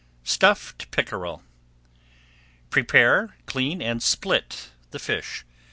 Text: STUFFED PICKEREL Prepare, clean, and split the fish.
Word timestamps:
STUFFED 0.23 0.89
PICKEREL 0.89 1.43
Prepare, 2.71 3.35
clean, 3.45 3.83
and 3.83 4.01
split 4.01 4.71
the 4.89 4.97
fish. 4.97 5.45